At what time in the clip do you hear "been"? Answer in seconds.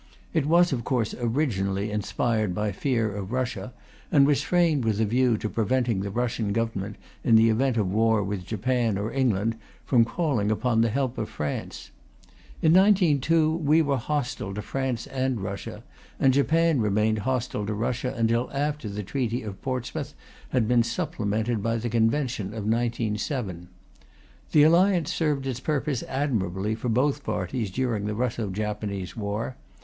20.67-20.81